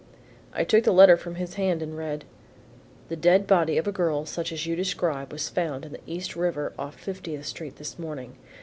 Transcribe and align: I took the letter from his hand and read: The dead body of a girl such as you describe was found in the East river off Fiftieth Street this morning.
I 0.51 0.63
took 0.63 0.83
the 0.83 0.91
letter 0.93 1.15
from 1.15 1.35
his 1.35 1.53
hand 1.61 1.83
and 1.83 1.95
read: 1.95 2.25
The 3.09 3.15
dead 3.15 3.45
body 3.45 3.77
of 3.77 3.85
a 3.87 3.91
girl 3.91 4.25
such 4.25 4.51
as 4.51 4.65
you 4.65 4.75
describe 4.75 5.31
was 5.31 5.47
found 5.47 5.85
in 5.85 5.91
the 5.91 6.01
East 6.07 6.35
river 6.35 6.73
off 6.75 6.95
Fiftieth 6.99 7.45
Street 7.45 7.75
this 7.75 7.99
morning. 7.99 8.35